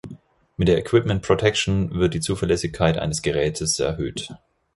[0.57, 4.33] Mit der Equipment Protection wird die Zuverlässigkeit eines Gerätes erhöht.